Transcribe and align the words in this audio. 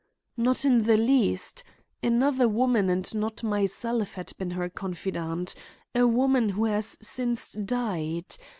"Not 0.35 0.65
in 0.65 0.85
the 0.85 0.97
least. 0.97 1.61
Another 2.01 2.47
woman, 2.47 2.89
and 2.89 3.13
not 3.13 3.43
myself, 3.43 4.15
had 4.15 4.33
been 4.39 4.49
her 4.49 4.67
confidante; 4.67 5.53
a 5.93 6.07
woman 6.07 6.49
who 6.49 6.65
has 6.65 6.97
since 7.03 7.51
died. 7.53 8.25